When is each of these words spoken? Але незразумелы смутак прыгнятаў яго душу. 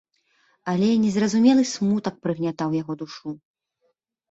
Але 0.71 0.89
незразумелы 1.03 1.63
смутак 1.73 2.15
прыгнятаў 2.25 2.69
яго 2.81 2.93
душу. 3.05 3.39